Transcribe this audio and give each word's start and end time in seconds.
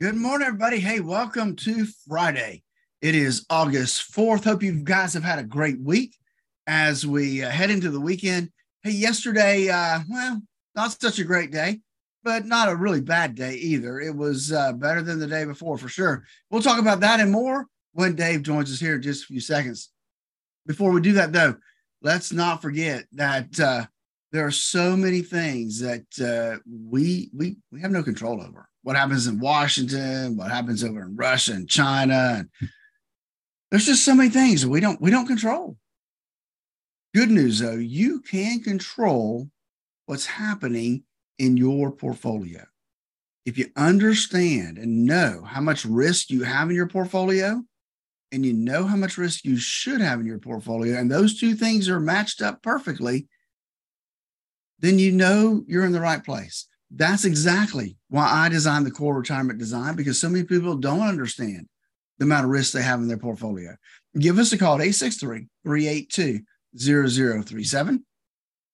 Good 0.00 0.14
morning, 0.14 0.46
everybody. 0.46 0.78
Hey, 0.78 1.00
welcome 1.00 1.56
to 1.56 1.84
Friday. 2.06 2.62
It 3.02 3.16
is 3.16 3.44
August 3.50 4.14
4th. 4.14 4.44
Hope 4.44 4.62
you 4.62 4.84
guys 4.84 5.12
have 5.14 5.24
had 5.24 5.40
a 5.40 5.42
great 5.42 5.80
week 5.80 6.14
as 6.68 7.04
we 7.04 7.42
uh, 7.42 7.50
head 7.50 7.68
into 7.68 7.90
the 7.90 7.98
weekend. 7.98 8.52
Hey, 8.84 8.92
yesterday, 8.92 9.68
uh, 9.68 9.98
well, 10.08 10.40
not 10.76 10.92
such 10.92 11.18
a 11.18 11.24
great 11.24 11.50
day, 11.50 11.80
but 12.22 12.46
not 12.46 12.68
a 12.68 12.76
really 12.76 13.00
bad 13.00 13.34
day 13.34 13.54
either. 13.54 13.98
It 13.98 14.14
was 14.14 14.52
uh, 14.52 14.72
better 14.74 15.02
than 15.02 15.18
the 15.18 15.26
day 15.26 15.44
before 15.44 15.76
for 15.76 15.88
sure. 15.88 16.22
We'll 16.48 16.62
talk 16.62 16.78
about 16.78 17.00
that 17.00 17.18
and 17.18 17.32
more 17.32 17.66
when 17.90 18.14
Dave 18.14 18.44
joins 18.44 18.72
us 18.72 18.78
here 18.78 18.94
in 18.94 19.02
just 19.02 19.24
a 19.24 19.26
few 19.26 19.40
seconds. 19.40 19.90
Before 20.64 20.92
we 20.92 21.00
do 21.00 21.14
that, 21.14 21.32
though, 21.32 21.56
let's 22.02 22.32
not 22.32 22.62
forget 22.62 23.06
that 23.14 23.58
uh, 23.58 23.86
there 24.30 24.46
are 24.46 24.52
so 24.52 24.96
many 24.96 25.22
things 25.22 25.80
that 25.80 26.06
uh, 26.20 26.60
we 26.70 27.30
we 27.34 27.56
we 27.72 27.80
have 27.80 27.90
no 27.90 28.04
control 28.04 28.40
over 28.40 28.67
what 28.82 28.96
happens 28.96 29.26
in 29.26 29.38
Washington, 29.38 30.36
what 30.36 30.50
happens 30.50 30.84
over 30.84 31.02
in 31.02 31.16
Russia 31.16 31.52
and 31.52 31.68
China. 31.68 32.36
And 32.38 32.48
there's 33.70 33.86
just 33.86 34.04
so 34.04 34.14
many 34.14 34.30
things 34.30 34.62
that 34.62 34.68
we 34.68 34.80
don't 34.80 35.00
we 35.00 35.10
don't 35.10 35.26
control. 35.26 35.76
Good 37.14 37.30
news 37.30 37.58
though, 37.58 37.72
you 37.76 38.20
can 38.20 38.60
control 38.60 39.48
what's 40.06 40.26
happening 40.26 41.04
in 41.38 41.56
your 41.56 41.90
portfolio. 41.90 42.64
If 43.44 43.56
you 43.56 43.66
understand 43.76 44.78
and 44.78 45.06
know 45.06 45.42
how 45.44 45.60
much 45.60 45.84
risk 45.84 46.30
you 46.30 46.42
have 46.42 46.68
in 46.68 46.76
your 46.76 46.88
portfolio, 46.88 47.62
and 48.30 48.44
you 48.44 48.52
know 48.52 48.84
how 48.84 48.96
much 48.96 49.16
risk 49.16 49.44
you 49.44 49.56
should 49.56 50.02
have 50.02 50.20
in 50.20 50.26
your 50.26 50.38
portfolio, 50.38 50.98
and 50.98 51.10
those 51.10 51.40
two 51.40 51.54
things 51.54 51.88
are 51.88 52.00
matched 52.00 52.42
up 52.42 52.62
perfectly, 52.62 53.26
then 54.80 54.98
you 54.98 55.12
know 55.12 55.64
you're 55.66 55.86
in 55.86 55.92
the 55.92 56.00
right 56.00 56.22
place 56.22 56.67
that's 56.90 57.24
exactly 57.24 57.96
why 58.08 58.26
I 58.26 58.48
designed 58.48 58.86
the 58.86 58.90
core 58.90 59.18
retirement 59.18 59.58
design 59.58 59.94
because 59.94 60.20
so 60.20 60.28
many 60.28 60.44
people 60.44 60.76
don't 60.76 61.06
understand 61.06 61.68
the 62.18 62.24
amount 62.24 62.44
of 62.44 62.50
risk 62.50 62.72
they 62.72 62.82
have 62.82 63.00
in 63.00 63.08
their 63.08 63.18
portfolio. 63.18 63.76
Give 64.18 64.38
us 64.38 64.52
a 64.52 64.58
call 64.58 64.74
at 64.74 64.80
863 64.80 65.46
382 65.64 66.40
0037 66.76 68.04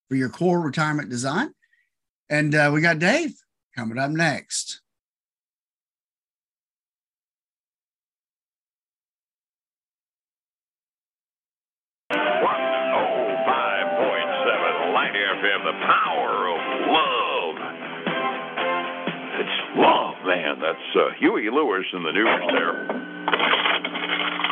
for 0.09 0.15
your 0.15 0.29
core 0.29 0.61
retirement 0.61 1.11
design. 1.11 1.51
And 2.31 2.55
uh, 2.55 2.71
we 2.73 2.81
got 2.81 2.99
Dave 2.99 3.35
coming 3.77 3.99
up 3.99 4.11
next. 4.11 4.81
Oh, 12.11 12.17
FM, 15.35 15.65
the 15.65 15.73
power 15.85 16.14
Love, 19.75 20.15
man, 20.25 20.61
that's 20.63 20.89
uh, 20.95 21.11
Huey 21.19 21.51
Lewis 21.51 21.85
and 21.93 22.07
the 22.07 22.13
News 22.13 22.43
there. 22.55 22.79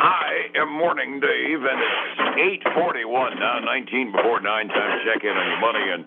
I 0.03 0.51
am 0.59 0.67
Morning 0.67 1.21
Dave, 1.21 1.63
and 1.63 1.79
it's 1.79 2.67
8:41 2.67 3.39
now, 3.39 3.59
19 3.59 4.11
before 4.11 4.41
nine. 4.41 4.67
Time 4.67 4.99
to 4.99 5.05
check 5.07 5.23
in 5.23 5.31
on 5.31 5.47
your 5.47 5.61
money 5.61 5.85
and 5.95 6.03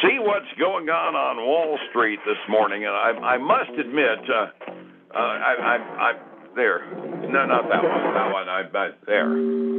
see 0.00 0.18
what's 0.20 0.48
going 0.58 0.88
on 0.88 1.14
on 1.14 1.36
Wall 1.36 1.78
Street 1.90 2.18
this 2.24 2.40
morning. 2.48 2.84
And 2.86 2.94
I, 2.96 3.36
I 3.36 3.38
must 3.38 3.76
admit, 3.78 4.24
uh, 4.24 4.48
uh, 5.12 5.18
I, 5.18 5.52
I, 5.60 5.76
I, 5.76 6.12
there, 6.56 6.86
no, 7.28 7.44
not 7.44 7.68
that 7.68 7.82
one, 7.84 8.14
that 8.14 8.32
one, 8.32 8.48
I, 8.48 8.62
I 8.72 8.90
there 9.04 9.75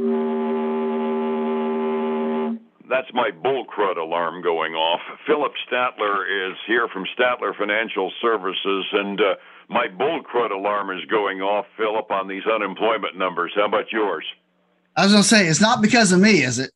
that's 2.88 3.08
my 3.12 3.30
bull 3.30 3.64
crud 3.66 3.96
alarm 3.96 4.42
going 4.42 4.74
off. 4.74 5.00
Phillip 5.26 5.52
Statler 5.70 6.50
is 6.50 6.56
here 6.66 6.88
from 6.92 7.04
Statler 7.18 7.56
Financial 7.56 8.10
Services, 8.20 8.86
and 8.92 9.20
uh, 9.20 9.34
my 9.68 9.86
bull 9.88 10.22
crud 10.22 10.50
alarm 10.50 10.90
is 10.90 11.04
going 11.10 11.40
off, 11.40 11.66
Phillip, 11.76 12.10
on 12.10 12.28
these 12.28 12.44
unemployment 12.46 13.16
numbers. 13.16 13.52
How 13.54 13.66
about 13.66 13.92
yours? 13.92 14.24
I 14.96 15.04
was 15.04 15.12
going 15.12 15.22
to 15.22 15.28
say, 15.28 15.46
it's 15.46 15.60
not 15.60 15.82
because 15.82 16.12
of 16.12 16.20
me, 16.20 16.42
is 16.42 16.58
it? 16.58 16.72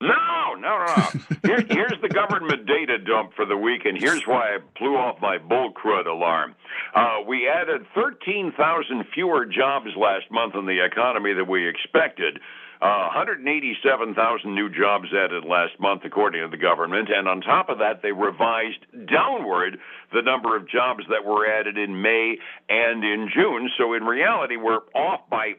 No, 0.00 0.54
no, 0.58 0.84
no. 0.86 1.20
Here, 1.44 1.64
here's 1.68 2.00
the 2.00 2.08
government 2.08 2.66
data 2.66 2.98
dump 2.98 3.32
for 3.36 3.44
the 3.44 3.56
week, 3.56 3.82
and 3.84 3.96
here's 3.98 4.26
why 4.26 4.54
I 4.54 4.58
blew 4.78 4.96
off 4.96 5.20
my 5.20 5.38
bull 5.38 5.72
crud 5.72 6.06
alarm. 6.06 6.54
Uh, 6.94 7.18
we 7.26 7.48
added 7.48 7.86
13,000 7.94 9.04
fewer 9.14 9.44
jobs 9.46 9.90
last 9.96 10.30
month 10.30 10.54
in 10.54 10.66
the 10.66 10.84
economy 10.84 11.34
than 11.34 11.48
we 11.48 11.68
expected. 11.68 12.40
Uh, 12.82 13.14
187,000 13.14 14.52
new 14.56 14.68
jobs 14.68 15.06
added 15.14 15.44
last 15.44 15.78
month, 15.78 16.02
according 16.04 16.42
to 16.42 16.48
the 16.48 16.60
government. 16.60 17.08
And 17.14 17.28
on 17.28 17.40
top 17.40 17.68
of 17.68 17.78
that, 17.78 18.02
they 18.02 18.10
revised 18.10 18.82
downward 19.06 19.78
the 20.12 20.20
number 20.20 20.56
of 20.56 20.68
jobs 20.68 21.04
that 21.08 21.24
were 21.24 21.46
added 21.46 21.78
in 21.78 22.02
May 22.02 22.38
and 22.68 23.04
in 23.04 23.30
June. 23.32 23.70
So 23.78 23.94
in 23.94 24.02
reality, 24.02 24.56
we're 24.56 24.82
off 24.96 25.20
by 25.30 25.52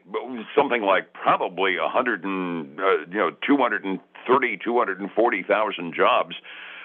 something 0.54 0.82
like 0.82 1.14
probably 1.14 1.78
100 1.78 2.24
and, 2.24 2.78
uh, 2.78 2.84
you 3.08 3.16
know, 3.16 3.30
230, 3.46 4.58
240,000 4.62 5.94
jobs 5.96 6.34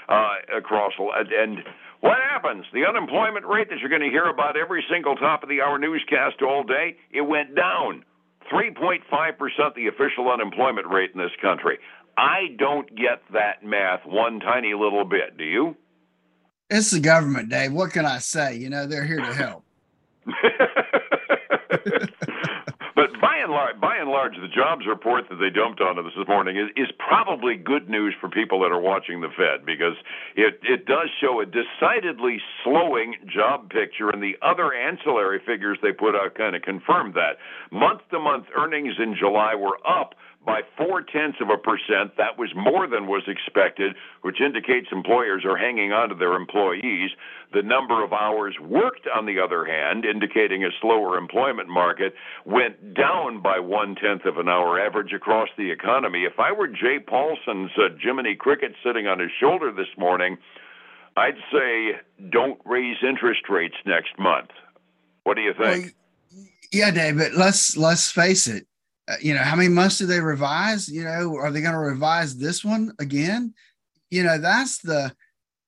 uh, 0.07 0.35
across. 0.55 0.93
And 0.97 1.65
what 1.99 2.17
happens? 2.31 2.63
The 2.71 2.85
unemployment 2.87 3.45
rate 3.45 3.67
that 3.71 3.79
you're 3.79 3.89
going 3.89 4.07
to 4.07 4.09
hear 4.09 4.29
about 4.29 4.55
every 4.55 4.85
single 4.89 5.17
top 5.17 5.43
of 5.43 5.49
the 5.49 5.59
hour 5.59 5.77
newscast 5.77 6.41
all 6.41 6.63
day, 6.63 6.95
it 7.11 7.27
went 7.27 7.57
down. 7.57 8.05
3.5% 8.51 9.75
the 9.75 9.87
official 9.87 10.31
unemployment 10.31 10.87
rate 10.87 11.11
in 11.13 11.19
this 11.19 11.31
country. 11.41 11.79
I 12.17 12.55
don't 12.57 12.89
get 12.95 13.21
that 13.33 13.63
math 13.63 14.05
one 14.05 14.39
tiny 14.39 14.73
little 14.73 15.05
bit. 15.05 15.37
Do 15.37 15.43
you? 15.43 15.75
It's 16.69 16.91
the 16.91 16.99
government, 16.99 17.49
Dave. 17.49 17.71
What 17.71 17.91
can 17.91 18.05
I 18.05 18.19
say? 18.19 18.57
You 18.57 18.69
know, 18.69 18.85
they're 18.85 19.05
here 19.05 19.17
to 19.17 19.33
help. 19.33 19.63
by 23.21 23.37
and 23.41 23.51
large, 23.51 23.79
by 23.79 23.97
and 23.97 24.09
large, 24.09 24.33
the 24.35 24.47
jobs 24.47 24.85
report 24.87 25.25
that 25.29 25.35
they 25.35 25.49
dumped 25.49 25.81
on 25.81 25.99
us 25.99 26.11
this 26.17 26.27
morning 26.27 26.57
is, 26.57 26.69
is 26.75 26.91
probably 26.97 27.55
good 27.55 27.89
news 27.89 28.13
for 28.19 28.29
people 28.29 28.59
that 28.61 28.71
are 28.71 28.79
watching 28.79 29.21
the 29.21 29.29
Fed 29.35 29.65
because 29.65 29.95
it 30.35 30.59
it 30.63 30.85
does 30.85 31.09
show 31.19 31.41
a 31.41 31.45
decidedly 31.45 32.39
slowing 32.63 33.15
job 33.25 33.69
picture, 33.69 34.09
and 34.09 34.21
the 34.21 34.35
other 34.41 34.73
ancillary 34.73 35.39
figures 35.45 35.77
they 35.81 35.91
put 35.91 36.15
out 36.15 36.35
kind 36.35 36.55
of 36.55 36.61
confirm 36.61 37.13
that. 37.13 37.37
Month 37.71 38.01
to 38.11 38.19
month 38.19 38.45
earnings 38.55 38.95
in 38.99 39.15
July 39.15 39.55
were 39.55 39.77
up 39.87 40.15
by 40.45 40.61
four 40.77 41.01
tenths 41.01 41.39
of 41.41 41.49
a 41.49 41.57
percent. 41.57 42.15
That 42.17 42.37
was 42.37 42.49
more 42.55 42.87
than 42.87 43.07
was 43.07 43.23
expected, 43.27 43.95
which 44.21 44.39
indicates 44.39 44.87
employers 44.91 45.43
are 45.45 45.57
hanging 45.57 45.91
on 45.91 46.09
to 46.09 46.15
their 46.15 46.33
employees. 46.33 47.11
The 47.53 47.61
number 47.61 48.03
of 48.03 48.13
hours 48.13 48.55
worked, 48.61 49.07
on 49.13 49.25
the 49.25 49.39
other 49.39 49.65
hand, 49.65 50.05
indicating 50.05 50.63
a 50.63 50.69
slower 50.81 51.17
employment 51.17 51.67
market, 51.67 52.13
went 52.45 52.93
down 52.93 53.41
by 53.41 53.59
one 53.59 53.95
tenth 53.95 54.25
of 54.25 54.37
an 54.37 54.47
hour 54.47 54.79
average 54.79 55.11
across 55.13 55.49
the 55.57 55.71
economy. 55.71 56.23
If 56.23 56.39
I 56.39 56.51
were 56.51 56.67
Jay 56.67 56.99
Paulson's 57.05 57.71
uh, 57.77 57.89
Jiminy 58.01 58.35
Cricket 58.35 58.73
sitting 58.83 59.07
on 59.07 59.19
his 59.19 59.31
shoulder 59.39 59.71
this 59.71 59.97
morning, 59.97 60.37
I'd 61.17 61.37
say 61.51 61.99
don't 62.29 62.61
raise 62.65 62.97
interest 63.03 63.49
rates 63.49 63.75
next 63.85 64.17
month. 64.17 64.51
What 65.23 65.35
do 65.35 65.41
you 65.41 65.53
think? 65.53 65.95
Well, 66.31 66.45
yeah, 66.71 66.91
David. 66.91 67.33
Let's 67.33 67.75
let's 67.75 68.09
face 68.09 68.47
it 68.47 68.68
uh, 69.09 69.15
you 69.21 69.33
know, 69.33 69.41
how 69.41 69.55
many 69.55 69.69
months 69.69 69.97
do 69.97 70.05
they 70.05 70.19
revise? 70.19 70.87
You 70.87 71.03
know, 71.03 71.35
are 71.35 71.51
they 71.51 71.61
going 71.61 71.73
to 71.73 71.79
revise 71.79 72.37
this 72.37 72.63
one 72.63 72.93
again? 72.99 73.53
You 74.11 74.23
know, 74.23 74.37
that's 74.37 74.79
the 74.79 75.11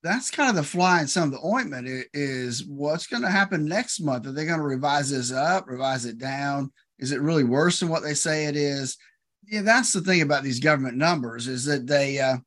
that's 0.02 0.30
kind 0.30 0.50
of 0.50 0.56
the 0.56 0.62
fly 0.62 1.00
in 1.00 1.06
some 1.06 1.24
of 1.24 1.30
the 1.32 1.46
ointment 1.46 1.86
is 2.12 2.64
what's 2.64 3.06
going 3.06 3.22
to 3.22 3.30
happen 3.30 3.64
next 3.64 4.00
month. 4.00 4.26
Are 4.26 4.32
they 4.32 4.44
going 4.44 4.58
to 4.58 4.64
revise 4.64 5.10
this 5.10 5.30
up, 5.30 5.68
revise 5.68 6.04
it 6.04 6.18
down? 6.18 6.72
Is 6.98 7.12
it 7.12 7.20
really 7.20 7.44
worse 7.44 7.80
than 7.80 7.88
what 7.88 8.02
they 8.02 8.14
say 8.14 8.46
it 8.46 8.56
is? 8.56 8.96
Yeah, 9.44 9.62
that's 9.62 9.92
the 9.92 10.00
thing 10.00 10.22
about 10.22 10.42
these 10.42 10.60
government 10.60 10.96
numbers 10.96 11.46
is 11.48 11.64
that 11.66 11.86
they 11.86 12.20
uh, 12.20 12.38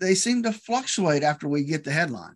they 0.00 0.14
seem 0.14 0.42
to 0.42 0.52
fluctuate 0.52 1.22
after 1.22 1.48
we 1.48 1.64
get 1.64 1.84
the 1.84 1.92
headline. 1.92 2.34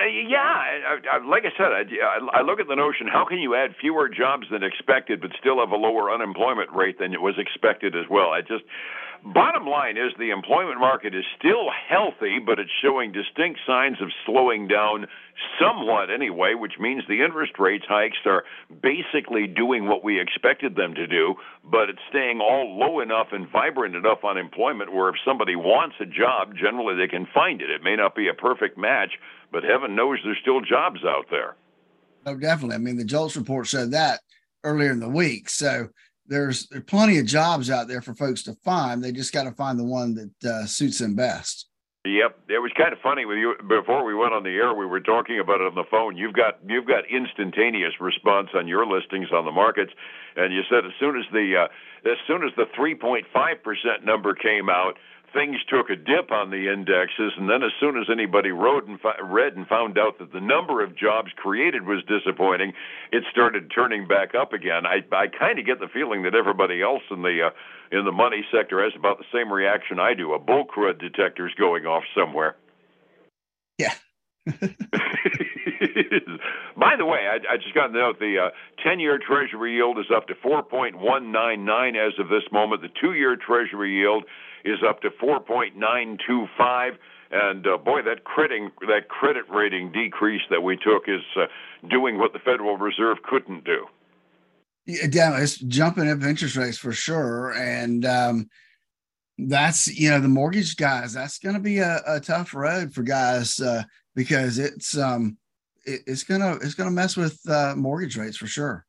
Uh, 0.00 0.06
yeah, 0.06 0.38
I, 0.38 0.96
I, 1.12 1.26
like 1.28 1.44
I 1.44 1.52
said, 1.58 1.72
I, 1.76 2.38
I 2.38 2.42
look 2.42 2.58
at 2.58 2.68
the 2.68 2.76
notion: 2.76 3.06
how 3.06 3.26
can 3.28 3.38
you 3.38 3.54
add 3.54 3.76
fewer 3.80 4.08
jobs 4.08 4.46
than 4.50 4.62
expected, 4.62 5.20
but 5.20 5.30
still 5.38 5.60
have 5.60 5.70
a 5.70 5.76
lower 5.76 6.10
unemployment 6.10 6.72
rate 6.72 6.98
than 6.98 7.12
it 7.12 7.20
was 7.20 7.34
expected 7.36 7.94
as 7.94 8.08
well? 8.08 8.30
I 8.30 8.40
just, 8.40 8.64
Bottom 9.24 9.66
line 9.66 9.98
is 9.98 10.12
the 10.18 10.30
employment 10.30 10.80
market 10.80 11.14
is 11.14 11.24
still 11.38 11.68
healthy, 11.68 12.38
but 12.44 12.58
it's 12.58 12.70
showing 12.82 13.12
distinct 13.12 13.60
signs 13.66 14.00
of 14.00 14.08
slowing 14.24 14.66
down 14.66 15.06
somewhat 15.60 16.10
anyway, 16.10 16.54
which 16.54 16.78
means 16.80 17.02
the 17.06 17.22
interest 17.22 17.58
rates 17.58 17.84
hikes 17.86 18.16
are 18.24 18.44
basically 18.82 19.46
doing 19.46 19.86
what 19.86 20.02
we 20.02 20.18
expected 20.18 20.74
them 20.74 20.94
to 20.94 21.06
do, 21.06 21.34
but 21.62 21.90
it's 21.90 22.00
staying 22.08 22.40
all 22.40 22.78
low 22.78 23.00
enough 23.00 23.28
and 23.32 23.46
vibrant 23.50 23.94
enough 23.94 24.24
unemployment 24.24 24.92
where 24.92 25.10
if 25.10 25.16
somebody 25.22 25.54
wants 25.54 25.96
a 26.00 26.06
job, 26.06 26.54
generally 26.56 26.96
they 26.96 27.08
can 27.08 27.26
find 27.34 27.60
it. 27.60 27.68
It 27.68 27.82
may 27.82 27.96
not 27.96 28.16
be 28.16 28.28
a 28.28 28.34
perfect 28.34 28.78
match, 28.78 29.12
but 29.52 29.64
heaven 29.64 29.94
knows 29.94 30.18
there's 30.24 30.38
still 30.40 30.60
jobs 30.60 31.00
out 31.04 31.26
there. 31.30 31.56
Oh, 32.26 32.36
definitely. 32.36 32.76
I 32.76 32.78
mean, 32.78 32.96
the 32.96 33.04
JOLTS 33.04 33.36
report 33.36 33.66
said 33.66 33.92
that 33.92 34.20
earlier 34.64 34.90
in 34.90 35.00
the 35.00 35.08
week. 35.08 35.48
So 35.48 35.88
there's, 36.26 36.66
there's 36.68 36.84
plenty 36.84 37.18
of 37.18 37.26
jobs 37.26 37.70
out 37.70 37.88
there 37.88 38.02
for 38.02 38.14
folks 38.14 38.42
to 38.44 38.54
find. 38.64 39.02
They 39.02 39.12
just 39.12 39.32
got 39.32 39.44
to 39.44 39.52
find 39.52 39.78
the 39.78 39.84
one 39.84 40.14
that 40.14 40.48
uh, 40.48 40.66
suits 40.66 40.98
them 40.98 41.14
best. 41.14 41.66
Yep, 42.06 42.48
it 42.48 42.64
was 42.64 42.72
kind 42.80 42.94
of 42.94 42.98
funny 43.04 43.26
with 43.26 43.36
you. 43.36 43.52
Before 43.68 44.06
we 44.06 44.14
went 44.14 44.32
on 44.32 44.42
the 44.42 44.56
air, 44.56 44.72
we 44.72 44.86
were 44.86 45.00
talking 45.00 45.38
about 45.38 45.60
it 45.60 45.66
on 45.68 45.74
the 45.74 45.84
phone. 45.90 46.16
You've 46.16 46.32
got 46.32 46.56
you've 46.66 46.86
got 46.86 47.04
instantaneous 47.12 47.92
response 48.00 48.48
on 48.54 48.66
your 48.66 48.86
listings 48.86 49.28
on 49.36 49.44
the 49.44 49.52
markets, 49.52 49.92
and 50.34 50.48
you 50.48 50.62
said 50.70 50.86
as 50.86 50.92
soon 50.98 51.18
as 51.18 51.26
the 51.30 51.68
uh, 51.68 52.10
as 52.10 52.16
soon 52.26 52.42
as 52.42 52.56
the 52.56 52.64
3.5 52.72 53.28
percent 53.62 54.02
number 54.02 54.32
came 54.32 54.70
out, 54.70 54.96
things 55.32 55.56
took 55.68 55.90
a 55.90 55.96
dip 55.96 56.30
on 56.30 56.50
the 56.50 56.72
indexes, 56.72 57.32
and 57.36 57.48
then 57.48 57.62
as 57.62 57.72
soon 57.78 57.96
as 57.96 58.06
anybody 58.10 58.50
wrote 58.50 58.86
and 58.86 59.00
fi- 59.00 59.20
read 59.22 59.56
and 59.56 59.66
found 59.66 59.98
out 59.98 60.18
that 60.18 60.32
the 60.32 60.40
number 60.40 60.82
of 60.82 60.96
jobs 60.96 61.30
created 61.36 61.86
was 61.86 62.02
disappointing, 62.04 62.72
it 63.12 63.24
started 63.30 63.70
turning 63.74 64.06
back 64.06 64.34
up 64.34 64.52
again. 64.52 64.86
I 64.86 65.04
I 65.14 65.26
kind 65.28 65.58
of 65.58 65.66
get 65.66 65.80
the 65.80 65.88
feeling 65.88 66.22
that 66.22 66.34
everybody 66.34 66.82
else 66.82 67.02
in 67.10 67.22
the 67.22 67.50
uh, 67.50 67.96
in 67.96 68.04
the 68.04 68.12
money 68.12 68.44
sector 68.52 68.82
has 68.82 68.92
about 68.96 69.18
the 69.18 69.24
same 69.32 69.52
reaction 69.52 69.98
I 69.98 70.14
do. 70.14 70.32
A 70.32 70.38
bull 70.38 70.64
crud 70.66 71.00
detector's 71.00 71.54
going 71.54 71.86
off 71.86 72.04
somewhere. 72.14 72.56
Yeah. 73.78 73.94
By 76.76 76.96
the 76.96 77.06
way, 77.06 77.26
I, 77.30 77.54
I 77.54 77.56
just 77.56 77.74
got 77.74 77.88
to 77.88 77.92
note 77.92 78.18
the 78.18 78.36
uh, 78.38 78.86
10-year 78.86 79.18
Treasury 79.26 79.76
yield 79.76 79.98
is 79.98 80.06
up 80.14 80.26
to 80.28 80.34
4.199 80.34 82.06
as 82.06 82.12
of 82.18 82.28
this 82.28 82.42
moment. 82.52 82.82
The 82.82 82.88
two-year 83.00 83.36
Treasury 83.36 83.96
yield 83.96 84.24
is 84.64 84.78
up 84.86 85.00
to 85.02 85.10
4.925. 85.10 86.90
And 87.32 87.66
uh, 87.66 87.76
boy, 87.78 88.02
that 88.02 88.24
credit 88.24 88.72
that 88.80 89.08
credit 89.08 89.44
rating 89.48 89.92
decrease 89.92 90.42
that 90.50 90.62
we 90.62 90.76
took 90.76 91.04
is 91.06 91.22
uh, 91.36 91.46
doing 91.88 92.18
what 92.18 92.32
the 92.32 92.40
Federal 92.40 92.76
Reserve 92.76 93.18
couldn't 93.22 93.64
do. 93.64 93.86
Yeah, 94.86 95.40
it's 95.40 95.58
jumping 95.58 96.10
up 96.10 96.22
interest 96.22 96.56
rates 96.56 96.76
for 96.76 96.92
sure, 96.92 97.52
and 97.52 98.04
um, 98.04 98.50
that's 99.38 99.86
you 99.96 100.10
know 100.10 100.18
the 100.18 100.28
mortgage 100.28 100.76
guys. 100.76 101.12
That's 101.12 101.38
going 101.38 101.54
to 101.54 101.60
be 101.60 101.78
a, 101.78 102.00
a, 102.06 102.18
tough 102.18 102.52
road 102.52 102.92
for 102.92 103.02
guys 103.04 103.60
uh, 103.60 103.84
because 104.16 104.58
it's 104.58 104.98
um, 104.98 105.36
it, 105.84 106.02
it's 106.06 106.24
gonna 106.24 106.54
it's 106.62 106.74
gonna 106.74 106.90
mess 106.90 107.16
with 107.16 107.38
uh, 107.48 107.74
mortgage 107.76 108.16
rates 108.16 108.36
for 108.36 108.46
sure. 108.46 108.86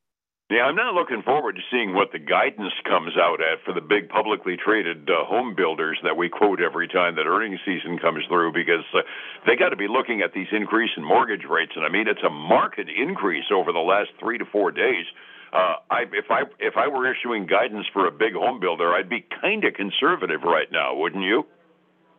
Yeah, 0.52 0.68
I'm 0.68 0.76
not 0.76 0.94
looking 0.94 1.24
forward 1.24 1.56
to 1.56 1.62
seeing 1.72 1.96
what 1.96 2.12
the 2.12 2.20
guidance 2.20 2.74
comes 2.84 3.16
out 3.16 3.40
at 3.40 3.64
for 3.64 3.74
the 3.74 3.80
big 3.80 4.10
publicly 4.10 4.58
traded 4.58 5.10
uh, 5.10 5.24
home 5.24 5.56
builders 5.56 5.98
that 6.04 6.18
we 6.18 6.28
quote 6.28 6.60
every 6.60 6.90
time 6.90 7.16
that 7.16 7.26
earnings 7.26 7.62
season 7.64 7.98
comes 7.98 8.26
through 8.28 8.52
because 8.52 8.84
uh, 8.94 9.00
they 9.48 9.56
got 9.56 9.70
to 9.70 9.78
be 9.78 9.88
looking 9.88 10.20
at 10.22 10.34
these 10.34 10.52
increase 10.52 10.92
in 10.98 11.06
mortgage 11.06 11.46
rates, 11.50 11.72
and 11.76 11.86
I 11.86 11.90
mean 11.90 12.08
it's 12.08 12.24
a 12.24 12.30
market 12.30 12.88
increase 12.90 13.46
over 13.54 13.72
the 13.72 13.80
last 13.80 14.10
three 14.20 14.38
to 14.38 14.46
four 14.52 14.72
days. 14.72 15.06
Uh, 15.54 15.76
I, 15.90 16.04
if 16.12 16.26
I 16.30 16.44
if 16.60 16.76
I 16.76 16.88
were 16.88 17.12
issuing 17.12 17.46
guidance 17.46 17.86
for 17.94 18.08
a 18.08 18.12
big 18.12 18.34
home 18.34 18.60
builder, 18.60 18.94
I'd 18.94 19.10
be 19.10 19.26
kind 19.42 19.64
of 19.64 19.74
conservative 19.74 20.44
right 20.44 20.68
now, 20.72 20.96
wouldn't 20.96 21.24
you? 21.24 21.46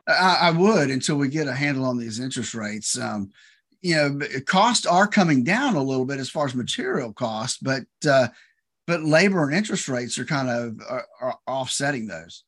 I, 0.08 0.38
I, 0.48 0.50
would 0.50 0.90
until 0.90 1.16
we 1.16 1.28
get 1.28 1.46
a 1.48 1.54
handle 1.54 1.84
on 1.84 1.96
these 1.96 2.18
interest 2.18 2.54
rates. 2.54 2.98
Um, 2.98 3.30
you 3.82 3.94
know 3.94 4.20
costs 4.46 4.86
are 4.86 5.06
coming 5.06 5.44
down 5.44 5.76
a 5.76 5.82
little 5.82 6.04
bit 6.04 6.18
as 6.18 6.30
far 6.30 6.46
as 6.46 6.54
material 6.54 7.12
costs 7.12 7.58
but 7.60 7.84
uh, 8.08 8.28
but 8.86 9.02
labor 9.02 9.44
and 9.44 9.54
interest 9.54 9.88
rates 9.88 10.18
are 10.18 10.24
kind 10.24 10.48
of 10.48 10.80
are, 10.88 11.06
are 11.20 11.38
offsetting 11.46 12.06
those 12.06 12.44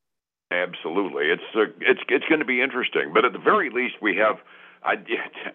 absolutely 0.50 1.26
it's 1.26 1.42
uh, 1.54 1.62
it's 1.80 2.00
it's 2.08 2.24
going 2.28 2.40
to 2.40 2.46
be 2.46 2.62
interesting 2.62 3.12
but 3.12 3.24
at 3.24 3.32
the 3.32 3.38
very 3.38 3.70
least 3.70 3.94
we 4.00 4.16
have 4.16 4.38
I, 4.84 5.00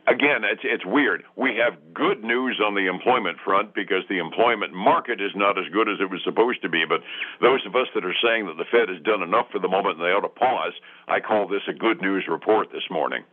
again, 0.08 0.42
it's 0.42 0.62
it's 0.64 0.86
weird. 0.86 1.24
We 1.36 1.56
have 1.62 1.78
good 1.94 2.24
news 2.24 2.60
on 2.66 2.74
the 2.74 2.90
employment 2.90 3.38
front 3.46 3.76
because 3.76 4.02
the 4.10 4.18
employment 4.18 4.74
market 4.74 5.22
is 5.22 5.32
not 5.36 5.58
as 5.60 5.66
good 5.72 5.88
as 5.88 6.02
it 6.02 6.10
was 6.10 6.22
supposed 6.24 6.64
to 6.64 6.70
be. 6.70 6.84
But 6.90 7.02
those 7.40 7.64
of 7.68 7.76
us 7.76 7.86
that 7.94 8.04
are 8.04 8.16
saying 8.24 8.48
that 8.48 8.58
the 8.58 8.66
Fed 8.66 8.90
has 8.90 9.00
done 9.04 9.22
enough 9.22 9.46
for 9.52 9.60
the 9.60 9.68
moment 9.68 9.98
and 9.98 10.06
they 10.06 10.10
ought 10.12 10.26
to 10.26 10.34
pause, 10.34 10.74
I 11.08 11.20
call 11.20 11.48
this 11.48 11.62
a 11.70 11.74
good 11.74 12.02
news 12.02 12.26
report 12.28 12.72
this 12.72 12.90
morning. 12.90 13.24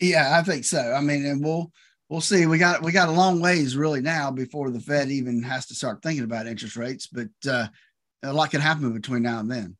Yeah, 0.00 0.38
I 0.38 0.42
think 0.42 0.64
so. 0.64 0.92
I 0.92 1.00
mean, 1.00 1.24
and 1.26 1.42
we'll 1.42 1.72
we'll 2.08 2.20
see. 2.20 2.46
We 2.46 2.58
got 2.58 2.82
we 2.82 2.92
got 2.92 3.08
a 3.08 3.12
long 3.12 3.40
ways 3.40 3.76
really 3.76 4.00
now 4.00 4.30
before 4.30 4.70
the 4.70 4.80
Fed 4.80 5.10
even 5.10 5.42
has 5.42 5.66
to 5.66 5.74
start 5.74 6.02
thinking 6.02 6.24
about 6.24 6.46
interest 6.46 6.76
rates, 6.76 7.08
but 7.08 7.28
uh, 7.48 7.66
a 8.22 8.32
lot 8.32 8.50
can 8.50 8.60
happen 8.60 8.92
between 8.92 9.22
now 9.22 9.40
and 9.40 9.50
then. 9.50 9.76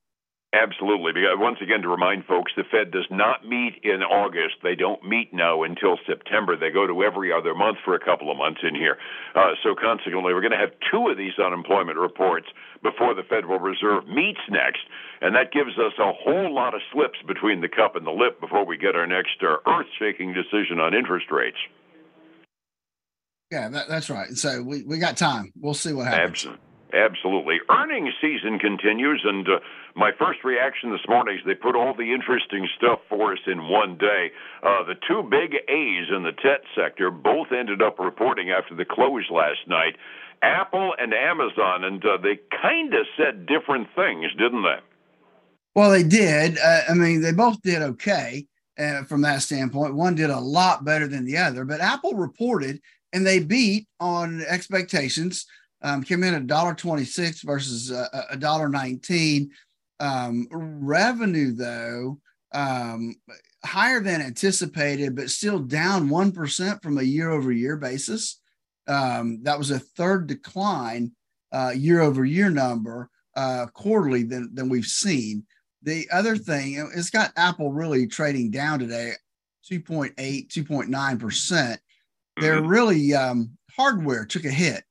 Absolutely. 0.55 1.11
Because 1.11 1.35
once 1.35 1.59
again, 1.61 1.83
to 1.83 1.89
remind 1.89 2.27
folks, 2.27 2.53
the 2.57 2.63
Fed 2.63 2.93
does 2.93 3.07
not 3.11 3.45
meet 3.45 3.81
in 3.83 4.03
August. 4.07 4.63
They 4.63 4.77
don't 4.77 5.03
meet 5.03 5.35
now 5.35 5.65
until 5.65 5.99
September. 6.07 6.57
They 6.57 6.71
go 6.71 6.87
to 6.87 7.03
every 7.03 7.33
other 7.33 7.55
month 7.55 7.79
for 7.85 7.97
a 7.97 7.99
couple 7.99 8.31
of 8.31 8.39
months 8.39 8.61
in 8.63 8.77
here. 8.77 8.97
Uh, 9.35 9.59
so, 9.65 9.75
consequently, 9.75 10.33
we're 10.33 10.47
going 10.47 10.55
to 10.55 10.63
have 10.63 10.71
two 10.93 11.09
of 11.09 11.19
these 11.19 11.35
unemployment 11.45 11.99
reports 11.99 12.47
before 12.85 13.15
the 13.15 13.25
Federal 13.25 13.59
Reserve 13.59 14.07
meets 14.07 14.39
next. 14.49 14.87
And 15.21 15.35
that 15.35 15.51
gives 15.51 15.75
us 15.77 15.93
a 15.99 16.13
whole 16.13 16.55
lot 16.55 16.75
of 16.75 16.83
slips 16.93 17.19
between 17.27 17.61
the 17.61 17.69
cup 17.69 17.97
and 17.97 18.07
the 18.07 18.15
lip 18.15 18.41
before 18.41 18.65
we 18.65 18.77
get 18.77 18.95
our 18.95 19.09
next 19.09 19.43
uh, 19.43 19.59
earth 19.67 19.91
shaking 19.99 20.35
decision 20.35 20.79
on 20.79 20.95
interest 20.95 21.33
rates. 21.33 21.59
Yeah, 23.51 23.69
that, 23.71 23.89
that's 23.89 24.09
right. 24.09 24.31
So, 24.31 24.63
we, 24.63 24.85
we 24.85 24.99
got 24.99 25.17
time. 25.17 25.53
We'll 25.59 25.75
see 25.75 25.93
what 25.93 26.07
happens. 26.07 26.47
Absolutely. 26.47 26.64
Absolutely. 26.95 27.59
Earnings 27.69 28.15
season 28.21 28.61
continues, 28.61 29.23
and 29.25 29.49
uh, 29.49 29.59
my 29.97 30.13
first 30.17 30.45
reaction 30.45 30.93
this 30.93 31.01
morning 31.09 31.37
is 31.37 31.41
they 31.45 31.55
put 31.55 31.75
all 31.75 31.93
the 31.93 32.13
interesting 32.13 32.69
stuff 32.77 33.01
for 33.09 33.33
us 33.33 33.41
in 33.47 33.69
one 33.69 33.99
day. 33.99 34.31
Uh, 34.63 34.85
the 34.85 34.95
two 35.09 35.25
big 35.29 35.55
A's 35.69 36.07
in 36.15 36.23
the 36.23 36.31
tech 36.31 36.61
sector 36.77 37.11
both 37.11 37.49
ended 37.51 37.83
up 37.83 37.99
reporting 37.99 38.51
after 38.51 38.77
the 38.77 38.85
close 38.85 39.29
last 39.29 39.67
night 39.67 39.97
Apple 40.43 40.95
and 40.99 41.13
Amazon, 41.13 41.83
and 41.83 42.05
uh, 42.05 42.17
they 42.23 42.39
kind 42.63 42.95
of 42.95 43.07
said 43.17 43.47
different 43.47 43.89
things, 43.97 44.31
didn't 44.39 44.63
they? 44.63 44.79
Well, 45.75 45.91
they 45.91 46.05
did. 46.05 46.59
Uh, 46.59 46.83
I 46.91 46.95
mean, 46.95 47.23
they 47.23 47.33
both 47.33 47.61
did 47.63 47.83
okay 47.83 48.47
uh, 48.79 49.03
from 49.05 49.23
that 49.23 49.43
standpoint. 49.43 49.97
One 49.97 50.15
did 50.15 50.31
a 50.31 50.39
lot 50.39 50.85
better 50.85 51.09
than 51.09 51.25
the 51.25 51.39
other, 51.39 51.65
but 51.65 51.81
Apple 51.81 52.15
reported 52.15 52.81
and 53.13 53.27
they 53.27 53.39
beat 53.39 53.87
on 54.01 54.43
expectations 54.43 55.47
um, 55.85 56.03
came 56.03 56.25
in 56.25 56.35
at 56.35 56.47
$1.26 56.47 57.45
versus 57.45 57.91
a 57.91 58.37
dollar 58.37 58.69
nineteen. 58.69 59.51
Um, 60.01 60.49
revenue, 60.51 61.53
though, 61.53 62.19
um, 62.53 63.15
higher 63.65 64.01
than 64.01 64.21
anticipated, 64.21 65.15
but 65.15 65.31
still 65.31 65.59
down 65.59 66.09
1% 66.09 66.83
from 66.83 66.99
a 66.99 67.03
year 67.03 67.31
over 67.31 67.53
year 67.53 67.77
basis. 67.77 68.41
Um, 68.87 69.43
that 69.45 69.59
was 69.59 69.71
a 69.71 69.79
third 69.79 70.27
decline 70.27 71.13
uh, 71.53 71.73
year 71.77 72.01
over 72.01 72.25
year 72.25 72.51
number 72.51 73.09
uh, 73.37 73.67
quarterly 73.73 74.25
than, 74.25 74.55
than 74.55 74.69
we've 74.69 74.85
seen. 74.85 75.45
The 75.83 76.09
other 76.13 76.37
thing, 76.37 76.75
it's 76.95 77.11
got 77.11 77.33
Apple 77.37 77.73
really 77.73 78.07
trading 78.07 78.51
down 78.51 78.79
today, 78.79 79.13
2.8, 79.71 80.15
2.9%. 80.49 81.79
They're 82.41 82.57
mm-hmm. 82.57 82.67
really, 82.67 83.15
um, 83.15 83.51
hardware 83.77 84.25
took 84.25 84.45
a 84.45 84.51
hit 84.51 84.85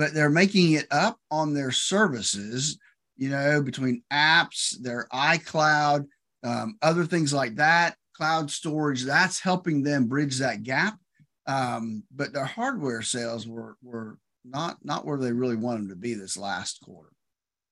but 0.00 0.14
they're 0.14 0.30
making 0.30 0.72
it 0.72 0.86
up 0.90 1.18
on 1.30 1.52
their 1.52 1.70
services, 1.70 2.78
you 3.18 3.28
know, 3.28 3.60
between 3.60 4.02
apps, 4.10 4.74
their 4.80 5.06
iCloud, 5.12 6.06
um, 6.42 6.78
other 6.80 7.04
things 7.04 7.34
like 7.34 7.56
that, 7.56 7.96
cloud 8.16 8.50
storage. 8.50 9.02
That's 9.04 9.40
helping 9.40 9.82
them 9.82 10.06
bridge 10.06 10.38
that 10.38 10.62
gap. 10.62 10.98
Um, 11.46 12.04
but 12.16 12.32
their 12.32 12.46
hardware 12.46 13.02
sales 13.02 13.46
were 13.46 13.76
were 13.82 14.16
not 14.42 14.78
not 14.82 15.04
where 15.04 15.18
they 15.18 15.32
really 15.32 15.56
wanted 15.56 15.90
to 15.90 15.96
be 15.96 16.14
this 16.14 16.38
last 16.38 16.80
quarter. 16.82 17.10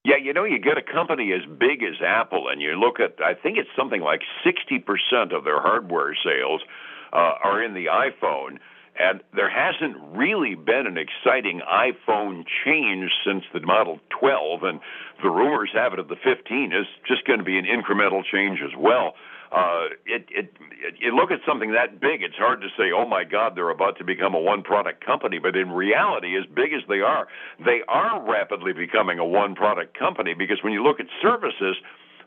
Yeah, 0.05 0.17
you 0.17 0.35
know, 0.35 0.45
you 0.45 0.59
get 0.59 0.77
a 0.77 0.83
company 0.83 1.33
as 1.33 1.49
big 1.59 1.83
as 1.83 1.95
Apple, 2.07 2.49
and 2.51 2.61
you 2.61 2.79
look 2.79 3.01
at, 3.01 3.15
I 3.25 3.33
think 3.33 3.57
it's 3.57 3.71
something 3.75 4.03
like 4.03 4.21
60% 4.45 5.35
of 5.35 5.45
their 5.45 5.61
hardware 5.61 6.15
sales 6.23 6.61
uh, 7.11 7.35
are 7.43 7.63
in 7.63 7.73
the 7.73 7.87
iPhone. 7.87 8.59
And 8.99 9.21
there 9.33 9.51
hasn't 9.51 9.97
really 10.17 10.57
been 10.57 10.87
an 10.87 10.99
exciting 10.99 11.61
iPhone 11.61 12.45
change 12.65 13.11
since 13.25 13.45
the 13.53 13.61
Model 13.61 14.01
12, 14.19 14.63
and 14.65 14.81
the 15.23 15.31
rumors 15.31 15.71
have 15.73 15.93
it 15.93 15.97
that 15.97 16.09
the 16.09 16.17
15 16.17 16.73
is 16.73 16.87
just 17.07 17.25
going 17.25 17.39
to 17.39 17.45
be 17.45 17.59
an 17.59 17.65
incremental 17.65 18.23
change 18.25 18.59
as 18.61 18.75
well. 18.77 19.15
Uh, 19.51 19.89
it, 20.05 20.27
it, 20.29 20.53
it, 20.83 20.95
you 20.99 21.15
look 21.15 21.31
at 21.31 21.41
something 21.47 21.73
that 21.73 22.01
big, 22.01 22.23
it's 22.23 22.37
hard 22.37 22.61
to 22.61 22.69
say, 22.77 22.91
oh 22.93 23.07
my 23.07 23.25
God, 23.25 23.57
they're 23.57 23.71
about 23.71 23.97
to 23.99 24.05
become 24.05 24.35
a 24.35 24.41
one 24.41 24.63
product 24.63 25.05
company. 25.05 25.39
But 25.39 25.57
in 25.57 25.71
reality, 25.71 26.37
as 26.37 26.45
big 26.45 26.73
as 26.75 26.83
they 26.89 27.01
are, 27.01 27.29
they 27.65 27.81
are 27.89 28.21
rapidly 28.31 28.75
becoming 28.75 29.19
a 29.19 29.25
one 29.25 29.55
product 29.55 29.99
company 29.99 30.35
because 30.35 30.59
when 30.63 30.75
you 30.75 30.83
look 30.83 31.01
at 31.01 31.07
services, 31.23 31.77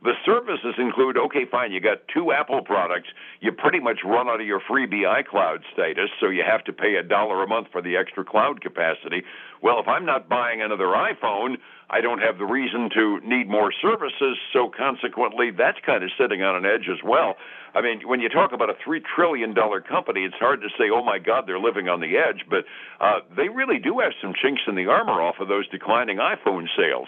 the 0.03 0.13
services 0.25 0.75
include 0.79 1.17
okay, 1.17 1.45
fine, 1.49 1.71
you 1.71 1.79
got 1.79 1.99
two 2.13 2.31
Apple 2.31 2.61
products. 2.61 3.09
You 3.39 3.51
pretty 3.51 3.79
much 3.79 3.99
run 4.03 4.27
out 4.27 4.41
of 4.41 4.47
your 4.47 4.59
freebie 4.59 5.05
iCloud 5.05 5.59
status, 5.73 6.09
so 6.19 6.29
you 6.29 6.43
have 6.43 6.63
to 6.65 6.73
pay 6.73 6.95
a 6.95 7.03
dollar 7.03 7.43
a 7.43 7.47
month 7.47 7.67
for 7.71 7.81
the 7.81 7.97
extra 7.97 8.25
cloud 8.25 8.61
capacity. 8.61 9.23
Well, 9.61 9.79
if 9.79 9.87
I'm 9.87 10.05
not 10.05 10.27
buying 10.27 10.61
another 10.61 10.85
iPhone, 10.85 11.57
I 11.91 12.01
don't 12.01 12.19
have 12.19 12.39
the 12.39 12.45
reason 12.45 12.89
to 12.95 13.19
need 13.23 13.47
more 13.47 13.71
services, 13.79 14.37
so 14.53 14.71
consequently, 14.75 15.51
that's 15.51 15.77
kind 15.85 16.03
of 16.03 16.09
sitting 16.17 16.41
on 16.41 16.55
an 16.55 16.65
edge 16.65 16.89
as 16.89 17.03
well. 17.03 17.35
I 17.75 17.81
mean, 17.81 18.01
when 18.07 18.21
you 18.21 18.29
talk 18.29 18.53
about 18.53 18.69
a 18.69 18.75
$3 18.87 19.01
trillion 19.15 19.53
company, 19.53 20.23
it's 20.23 20.35
hard 20.39 20.61
to 20.61 20.69
say, 20.79 20.89
oh 20.91 21.03
my 21.03 21.19
God, 21.19 21.43
they're 21.45 21.59
living 21.59 21.89
on 21.89 21.99
the 21.99 22.17
edge, 22.17 22.45
but 22.49 22.65
uh, 22.99 23.19
they 23.37 23.49
really 23.49 23.77
do 23.77 23.99
have 23.99 24.13
some 24.21 24.33
chinks 24.33 24.61
in 24.67 24.75
the 24.75 24.87
armor 24.87 25.21
off 25.21 25.35
of 25.39 25.47
those 25.47 25.67
declining 25.67 26.17
iPhone 26.17 26.67
sales. 26.75 27.07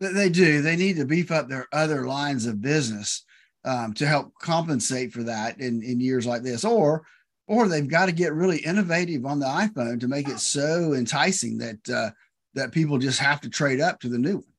They 0.00 0.28
do. 0.28 0.62
They 0.62 0.76
need 0.76 0.96
to 0.96 1.04
beef 1.04 1.30
up 1.30 1.48
their 1.48 1.68
other 1.72 2.06
lines 2.06 2.46
of 2.46 2.60
business. 2.60 3.24
um, 3.64 3.94
to 3.94 4.06
help 4.06 4.32
compensate 4.40 5.12
for 5.12 5.22
that 5.24 5.60
in, 5.60 5.82
in 5.82 6.00
years 6.00 6.26
like 6.26 6.42
this, 6.42 6.64
or 6.64 7.04
or 7.48 7.68
they've 7.68 7.88
got 7.88 8.06
to 8.06 8.12
get 8.12 8.32
really 8.32 8.58
innovative 8.58 9.26
on 9.26 9.38
the 9.38 9.46
iPhone 9.46 10.00
to 10.00 10.08
make 10.08 10.28
it 10.28 10.40
so 10.40 10.94
enticing 10.94 11.58
that 11.58 11.90
uh, 11.90 12.10
that 12.54 12.72
people 12.72 12.98
just 12.98 13.18
have 13.18 13.40
to 13.42 13.50
trade 13.50 13.80
up 13.80 14.00
to 14.00 14.08
the 14.08 14.18
new 14.18 14.36
one. 14.36 14.51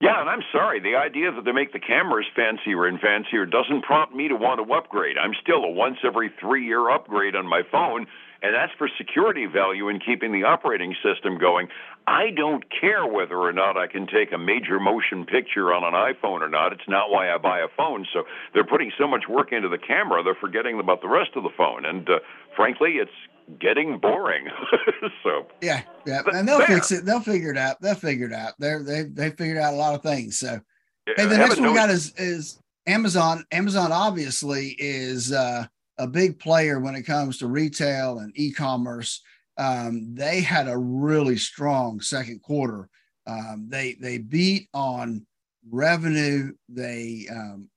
Yeah, 0.00 0.20
and 0.20 0.28
I'm 0.28 0.42
sorry. 0.52 0.80
The 0.80 0.96
idea 0.96 1.32
that 1.32 1.44
they 1.46 1.52
make 1.52 1.72
the 1.72 1.80
cameras 1.80 2.26
fancier 2.36 2.84
and 2.84 3.00
fancier 3.00 3.46
doesn't 3.46 3.82
prompt 3.82 4.14
me 4.14 4.28
to 4.28 4.36
want 4.36 4.60
to 4.60 4.74
upgrade. 4.74 5.16
I'm 5.16 5.32
still 5.40 5.64
a 5.64 5.70
once 5.70 5.96
every 6.04 6.30
three 6.38 6.66
year 6.66 6.90
upgrade 6.90 7.34
on 7.34 7.46
my 7.46 7.62
phone, 7.72 8.06
and 8.42 8.54
that's 8.54 8.72
for 8.76 8.90
security 8.98 9.46
value 9.46 9.88
and 9.88 10.04
keeping 10.04 10.32
the 10.32 10.44
operating 10.44 10.94
system 11.02 11.38
going. 11.38 11.68
I 12.06 12.28
don't 12.36 12.62
care 12.68 13.06
whether 13.06 13.38
or 13.38 13.54
not 13.54 13.78
I 13.78 13.86
can 13.86 14.06
take 14.06 14.32
a 14.32 14.38
major 14.38 14.78
motion 14.78 15.24
picture 15.24 15.72
on 15.72 15.82
an 15.82 15.94
iPhone 15.94 16.42
or 16.42 16.50
not. 16.50 16.74
It's 16.74 16.88
not 16.88 17.10
why 17.10 17.32
I 17.32 17.38
buy 17.38 17.60
a 17.60 17.68
phone. 17.74 18.06
So 18.12 18.24
they're 18.52 18.68
putting 18.68 18.92
so 18.98 19.08
much 19.08 19.24
work 19.30 19.50
into 19.50 19.70
the 19.70 19.78
camera, 19.78 20.22
they're 20.22 20.36
forgetting 20.38 20.78
about 20.78 21.00
the 21.00 21.08
rest 21.08 21.30
of 21.36 21.42
the 21.42 21.54
phone. 21.56 21.86
And 21.86 22.06
uh, 22.08 22.18
frankly, 22.54 23.00
it's 23.00 23.16
getting 23.58 23.98
boring. 23.98 24.48
so 25.22 25.46
yeah, 25.60 25.82
yeah, 26.06 26.22
and 26.32 26.46
they'll 26.46 26.58
there. 26.58 26.66
fix 26.66 26.92
it. 26.92 27.04
They'll 27.04 27.20
figure 27.20 27.50
it 27.50 27.58
out. 27.58 27.80
They'll 27.80 27.94
figure 27.94 28.26
it 28.26 28.32
out. 28.32 28.54
They're 28.58 28.82
they 28.82 29.04
they 29.04 29.30
figured 29.30 29.58
out 29.58 29.74
a 29.74 29.76
lot 29.76 29.94
of 29.94 30.02
things. 30.02 30.38
So 30.38 30.60
yeah, 31.06 31.14
hey, 31.16 31.26
the 31.26 31.38
next 31.38 31.58
one 31.58 31.70
we 31.70 31.74
got 31.74 31.90
is 31.90 32.12
is 32.16 32.58
Amazon. 32.86 33.44
Amazon 33.52 33.92
obviously 33.92 34.76
is 34.78 35.32
uh, 35.32 35.66
a 35.98 36.06
big 36.06 36.38
player 36.38 36.80
when 36.80 36.94
it 36.94 37.02
comes 37.02 37.38
to 37.38 37.46
retail 37.46 38.18
and 38.18 38.32
e-commerce. 38.36 39.22
Um, 39.58 40.14
they 40.14 40.40
had 40.40 40.68
a 40.68 40.76
really 40.76 41.36
strong 41.36 42.00
second 42.00 42.42
quarter. 42.42 42.88
Um, 43.26 43.66
they 43.68 43.94
they 44.00 44.18
beat 44.18 44.68
on 44.74 45.26
revenue. 45.70 46.52
They 46.68 47.26
um, 47.30 47.68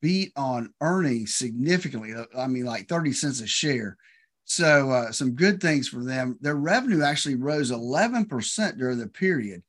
beat 0.00 0.32
on 0.36 0.72
earnings 0.80 1.34
significantly. 1.34 2.14
I 2.36 2.46
mean, 2.46 2.64
like 2.64 2.88
thirty 2.88 3.12
cents 3.12 3.40
a 3.40 3.46
share. 3.46 3.96
So 4.44 4.90
uh, 4.90 5.12
some 5.12 5.32
good 5.32 5.60
things 5.60 5.88
for 5.88 6.04
them. 6.04 6.38
Their 6.40 6.56
revenue 6.56 7.02
actually 7.02 7.36
rose 7.36 7.70
11% 7.70 8.78
during 8.78 8.98
the 8.98 9.08
period, 9.08 9.62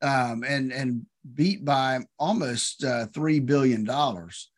um, 0.00 0.42
and 0.46 0.72
and 0.72 1.06
beat 1.34 1.64
by 1.64 2.00
almost 2.18 2.82
uh, 2.82 3.06
three 3.06 3.40
billion 3.40 3.84
dollars 3.84 4.50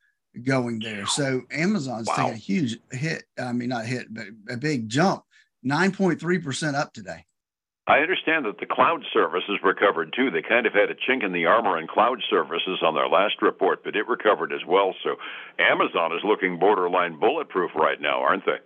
going 0.43 0.79
there. 0.81 1.07
So 1.07 1.43
Amazon's 1.51 2.09
wow. 2.09 2.17
taking 2.17 2.33
a 2.33 2.37
huge 2.37 2.79
hit. 2.91 3.25
I 3.39 3.53
mean, 3.53 3.69
not 3.69 3.87
hit, 3.87 4.13
but 4.13 4.27
a 4.49 4.57
big 4.57 4.89
jump. 4.89 5.25
9.3% 5.65 6.75
up 6.75 6.93
today. 6.93 7.25
I 7.87 7.99
understand 7.99 8.47
that 8.47 8.59
the 8.59 8.67
cloud 8.67 9.05
services 9.13 9.59
recovered 9.63 10.15
too. 10.17 10.31
They 10.31 10.41
kind 10.41 10.67
of 10.67 10.73
had 10.73 10.91
a 10.91 10.95
chink 10.95 11.23
in 11.23 11.33
the 11.33 11.45
armor 11.47 11.79
in 11.79 11.87
cloud 11.87 12.23
services 12.31 12.81
on 12.83 12.95
their 12.95 13.09
last 13.09 13.43
report, 13.43 13.85
but 13.85 13.95
it 13.95 14.09
recovered 14.09 14.53
as 14.53 14.65
well. 14.67 14.95
So 15.05 15.17
Amazon 15.59 16.13
is 16.13 16.23
looking 16.25 16.59
borderline 16.59 17.21
bulletproof 17.21 17.73
right 17.75 18.01
now, 18.01 18.21
aren't 18.21 18.47
they? 18.47 18.59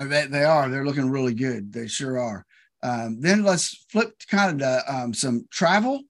They, 0.00 0.26
they 0.26 0.44
are. 0.44 0.68
They're 0.68 0.84
looking 0.84 1.10
really 1.10 1.34
good. 1.34 1.72
They 1.72 1.86
sure 1.86 2.18
are. 2.18 2.46
Um, 2.82 3.20
then 3.20 3.44
let's 3.44 3.84
flip 3.90 4.14
kind 4.28 4.52
of 4.52 4.58
to 4.58 4.94
um, 4.94 5.14
some 5.14 5.46
travel 5.50 6.02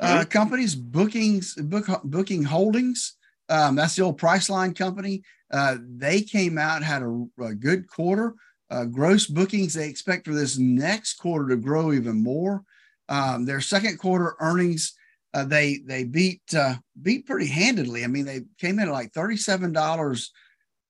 uh, 0.00 0.20
mm-hmm. 0.20 0.28
companies, 0.28 0.74
bookings, 0.74 1.54
book, 1.54 1.86
booking 2.04 2.42
holdings. 2.42 3.16
Um, 3.48 3.76
that's 3.76 3.94
the 3.96 4.02
old 4.02 4.20
Priceline 4.20 4.76
company. 4.76 5.22
Uh, 5.52 5.76
they 5.80 6.22
came 6.22 6.58
out, 6.58 6.82
had 6.82 7.02
a, 7.02 7.26
a 7.40 7.54
good 7.54 7.88
quarter. 7.88 8.34
Uh, 8.70 8.84
gross 8.84 9.26
bookings 9.26 9.74
they 9.74 9.88
expect 9.88 10.26
for 10.26 10.34
this 10.34 10.58
next 10.58 11.14
quarter 11.14 11.48
to 11.48 11.56
grow 11.56 11.92
even 11.92 12.22
more. 12.22 12.62
Um, 13.08 13.44
their 13.44 13.60
second 13.60 13.98
quarter 13.98 14.36
earnings 14.40 14.94
uh, 15.32 15.44
they 15.44 15.78
they 15.86 16.04
beat 16.04 16.42
uh, 16.56 16.74
beat 17.00 17.26
pretty 17.26 17.46
handedly. 17.46 18.04
I 18.04 18.08
mean, 18.08 18.24
they 18.24 18.40
came 18.58 18.78
in 18.78 18.88
at 18.88 18.92
like 18.92 19.12
thirty 19.12 19.36
seven 19.36 19.72
dollars 19.72 20.32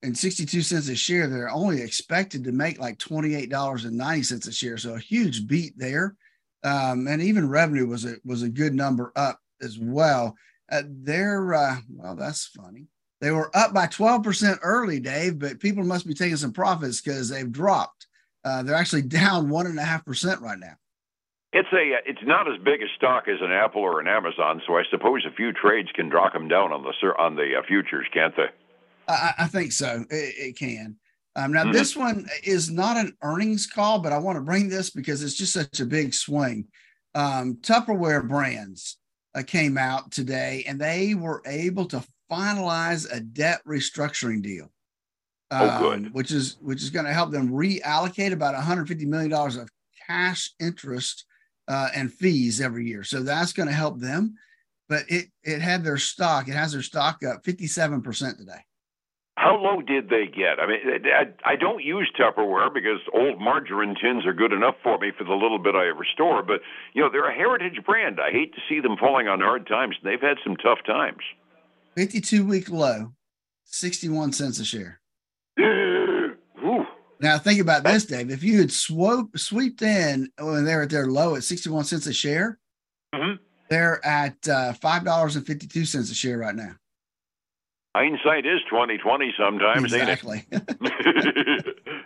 and 0.03 0.17
62 0.17 0.63
cents 0.63 0.89
a 0.89 0.97
share. 0.97 1.27
They're 1.27 1.51
only 1.51 1.83
expected 1.83 2.45
to 2.45 2.53
make 2.53 2.79
like 2.79 2.99
$28.90 2.99 4.49
a 4.49 4.53
share. 4.53 4.79
So 4.79 4.95
a 4.95 5.01
huge 5.01 5.47
beat 5.47 5.79
there. 5.79 6.17
Um, 6.63 7.07
and 7.07 7.23
even 7.23 7.49
revenue 7.49 7.87
was 7.87 8.05
a, 8.05 8.17
was 8.25 8.43
a 8.43 8.49
good 8.49 8.75
number 8.75 9.13
up 9.17 9.39
as 9.63 9.79
well. 9.79 10.37
Uh, 10.71 10.83
they're, 10.87 11.55
uh, 11.55 11.77
well, 11.89 12.17
that's 12.17 12.47
funny. 12.47 12.87
They 13.21 13.31
were 13.31 13.55
up 13.55 13.75
by 13.75 13.87
12% 13.87 14.59
early, 14.63 15.01
Dave, 15.01 15.39
but 15.39 15.61
people 15.61 15.85
must 15.85 16.07
be 16.07 16.15
taking 16.15 16.37
some 16.37 16.53
profits 16.53 17.01
because 17.01 17.29
they've 17.29 17.51
dropped. 17.51 18.07
Uh, 18.45 18.63
they're 18.63 18.75
actually 18.75 19.03
down 19.21 19.51
one 19.51 19.67
and 19.67 19.79
a 19.79 19.85
half 19.85 20.05
percent 20.05 20.41
right 20.41 20.59
now. 20.59 20.75
It's 21.53 21.69
a 21.73 22.09
it's 22.09 22.23
not 22.23 22.47
as 22.47 22.63
big 22.63 22.81
a 22.81 22.87
stock 22.97 23.27
as 23.27 23.41
an 23.41 23.51
Apple 23.51 23.83
or 23.83 23.99
an 23.99 24.07
Amazon, 24.07 24.63
so 24.69 24.77
I 24.77 24.85
suppose 24.89 25.27
a 25.27 25.35
few 25.35 25.53
trades 25.53 25.89
can 25.93 26.09
drop 26.09 26.33
them 26.33 26.47
down 26.47 26.73
on 26.73 26.85
the 26.85 26.93
on 27.19 27.35
the 27.35 27.57
uh, 27.59 27.63
futures, 27.67 28.07
can't 28.15 28.37
they? 28.37 28.47
I, 29.11 29.45
I 29.45 29.47
think 29.47 29.73
so. 29.73 30.05
It, 30.11 30.35
it 30.39 30.59
can. 30.59 30.97
Um, 31.37 31.53
now, 31.53 31.63
mm-hmm. 31.63 31.73
this 31.73 31.97
one 31.97 32.27
is 32.43 32.71
not 32.71 32.97
an 32.97 33.17
earnings 33.23 33.67
call, 33.67 34.01
but 34.01 34.13
I 34.13 34.19
want 34.19 34.37
to 34.37 34.43
bring 34.43 34.69
this 34.69 34.91
because 34.91 35.23
it's 35.23 35.35
just 35.35 35.53
such 35.53 35.81
a 35.81 35.87
big 35.87 36.13
swing. 36.13 36.67
Um, 37.15 37.57
Tupperware 37.57 38.27
brands 38.27 38.99
uh, 39.35 39.43
came 39.47 39.79
out 39.79 40.11
today 40.11 40.65
and 40.67 40.81
they 40.81 41.15
were 41.15 41.43
able 41.47 41.87
to 41.87 42.05
finalize 42.31 43.11
a 43.13 43.21
debt 43.21 43.61
restructuring 43.67 44.43
deal. 44.43 44.71
Um, 45.51 45.71
oh, 45.71 45.79
good. 45.79 46.15
Which 46.15 46.31
is 46.31 46.57
which 46.61 46.83
is 46.83 46.91
going 46.91 47.07
to 47.07 47.13
help 47.13 47.31
them 47.31 47.51
reallocate 47.51 48.33
about 48.33 48.55
150 48.55 49.05
million 49.07 49.31
dollars 49.31 49.57
of 49.57 49.69
cash 50.07 50.53
interest 50.61 51.25
uh, 51.69 51.89
and 51.95 52.13
fees 52.13 52.61
every 52.61 52.87
year. 52.87 53.03
So 53.03 53.23
that's 53.23 53.53
going 53.53 53.69
to 53.69 53.75
help 53.75 53.99
them. 53.99 54.37
But 54.89 55.05
it 55.09 55.27
it 55.43 55.61
had 55.61 55.85
their 55.85 55.99
stock. 55.99 56.49
It 56.49 56.55
has 56.55 56.73
their 56.73 56.83
stock 56.83 57.25
up 57.25 57.45
57 57.45 58.03
percent 58.03 58.39
today. 58.39 58.65
How 59.41 59.57
low 59.57 59.81
did 59.81 60.11
they 60.11 60.27
get? 60.27 60.61
I 60.61 60.67
mean, 60.67 60.81
I, 61.07 61.53
I 61.53 61.57
don't 61.57 61.83
use 61.83 62.13
Tupperware 62.13 62.73
because 62.75 63.01
old 63.15 63.41
margarine 63.41 63.95
tins 63.99 64.27
are 64.27 64.35
good 64.35 64.53
enough 64.53 64.75
for 64.83 64.99
me 64.99 65.13
for 65.17 65.25
the 65.25 65.33
little 65.33 65.59
bit 65.59 65.75
I 65.75 65.85
restore. 65.85 66.43
But 66.43 66.61
you 66.93 67.01
know, 67.01 67.09
they're 67.11 67.31
a 67.31 67.35
heritage 67.35 67.83
brand. 67.87 68.21
I 68.21 68.33
hate 68.33 68.53
to 68.53 68.61
see 68.69 68.81
them 68.81 68.99
falling 68.99 69.29
on 69.29 69.41
hard 69.41 69.67
times. 69.67 69.97
They've 70.05 70.21
had 70.21 70.37
some 70.45 70.57
tough 70.57 70.81
times. 70.87 71.23
Fifty-two 71.97 72.45
week 72.45 72.69
low, 72.69 73.13
sixty-one 73.65 74.35
cents 74.35 74.61
a 74.61 74.65
share. 74.67 75.01
now 75.59 77.39
think 77.39 77.63
about 77.63 77.85
this, 77.85 78.05
Dave. 78.05 78.31
If 78.31 78.43
you 78.43 78.59
had 78.59 78.71
swoop 78.71 79.39
swept 79.39 79.81
in 79.81 80.29
when 80.39 80.67
they're 80.67 80.83
at 80.83 80.91
their 80.91 81.07
low 81.07 81.35
at 81.35 81.45
sixty-one 81.45 81.85
cents 81.85 82.07
a 82.07 82.13
share, 82.13 82.59
mm-hmm. 83.15 83.43
they're 83.71 84.05
at 84.05 84.47
uh, 84.47 84.75
five 84.75 85.03
dollars 85.03 85.37
and 85.37 85.47
fifty-two 85.47 85.87
cents 85.87 86.11
a 86.11 86.15
share 86.15 86.37
right 86.37 86.55
now. 86.55 86.75
Hindsight 87.95 88.47
is 88.47 88.61
twenty 88.69 88.99
twenty 88.99 89.35
sometimes, 89.37 89.93
exactly. 89.93 90.47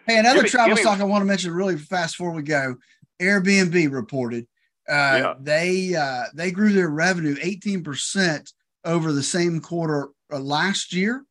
hey, 0.07 0.19
another 0.19 0.43
me, 0.43 0.49
travel 0.49 0.77
stock 0.77 1.01
I 1.01 1.05
want 1.05 1.23
to 1.23 1.27
mention 1.27 1.53
really 1.53 1.77
fast 1.77 2.17
before 2.17 2.33
we 2.33 2.43
go. 2.43 2.77
Airbnb 3.21 3.93
reported 3.93 4.47
uh, 4.89 4.93
yeah. 4.93 5.35
they 5.41 5.95
uh, 5.95 6.25
they 6.35 6.51
grew 6.51 6.73
their 6.73 6.91
revenue 6.91 7.37
eighteen 7.41 7.83
percent 7.83 8.53
over 8.85 9.13
the 9.13 9.23
same 9.23 9.61
quarter 9.61 10.11
uh, 10.33 10.39
last 10.39 10.93
year, 10.93 11.25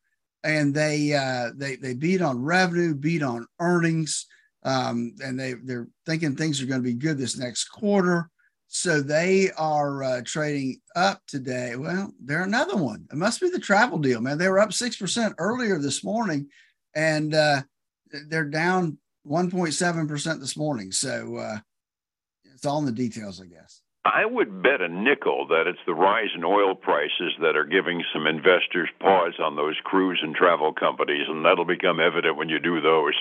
and 0.43 0.73
they 0.73 1.13
uh, 1.13 1.51
they 1.55 1.75
they 1.75 1.93
beat 1.93 2.21
on 2.21 2.41
revenue, 2.41 2.95
beat 2.95 3.21
on 3.21 3.45
earnings, 3.59 4.25
um, 4.63 5.13
and 5.23 5.39
they 5.39 5.53
they're 5.53 5.87
thinking 6.05 6.35
things 6.35 6.61
are 6.61 6.65
going 6.65 6.81
to 6.81 6.87
be 6.87 6.95
good 6.95 7.17
this 7.17 7.37
next 7.37 7.65
quarter. 7.65 8.29
So 8.75 9.01
they 9.01 9.51
are 9.51 10.03
uh, 10.03 10.21
trading 10.25 10.79
up 10.95 11.21
today. 11.27 11.75
Well, 11.75 12.11
they're 12.19 12.41
another 12.41 12.75
one. 12.75 13.07
It 13.11 13.17
must 13.17 13.39
be 13.39 13.49
the 13.49 13.59
travel 13.59 13.99
deal, 13.99 14.19
man. 14.19 14.39
They 14.39 14.49
were 14.49 14.59
up 14.59 14.71
6% 14.71 15.35
earlier 15.37 15.77
this 15.77 16.03
morning 16.03 16.49
and 16.95 17.35
uh, 17.35 17.61
they're 18.29 18.49
down 18.49 18.97
1.7% 19.27 20.39
this 20.39 20.57
morning. 20.57 20.91
So 20.91 21.37
uh, 21.37 21.59
it's 22.51 22.65
all 22.65 22.79
in 22.79 22.85
the 22.85 22.91
details, 22.91 23.39
I 23.39 23.45
guess. 23.45 23.81
I 24.05 24.25
would 24.25 24.63
bet 24.63 24.81
a 24.81 24.89
nickel 24.89 25.45
that 25.49 25.67
it's 25.67 25.79
the 25.85 25.93
rise 25.93 26.31
in 26.35 26.43
oil 26.43 26.73
prices 26.73 27.33
that 27.41 27.55
are 27.55 27.65
giving 27.65 28.03
some 28.11 28.25
investors 28.25 28.89
pause 28.99 29.35
on 29.39 29.55
those 29.55 29.75
cruise 29.83 30.19
and 30.23 30.35
travel 30.35 30.73
companies, 30.73 31.27
and 31.29 31.45
that'll 31.45 31.63
become 31.63 31.99
evident 31.99 32.37
when 32.37 32.49
you 32.49 32.57
do 32.57 32.81
those. 32.81 33.13